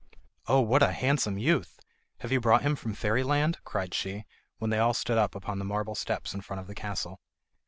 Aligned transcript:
"Oh, 0.47 0.61
what 0.61 0.81
a 0.81 0.93
handsome 0.93 1.37
youth! 1.37 1.79
Have 2.21 2.31
you 2.31 2.41
brought 2.41 2.63
him 2.63 2.75
from 2.75 2.95
fairyland?" 2.95 3.59
cried 3.63 3.93
she, 3.93 4.23
when 4.57 4.71
they 4.71 4.79
all 4.79 4.95
stood 4.95 5.19
upon 5.19 5.59
the 5.59 5.63
marble 5.63 5.93
steps 5.93 6.33
in 6.33 6.41
front 6.41 6.59
of 6.59 6.65
the 6.65 6.73
castle. 6.73 7.21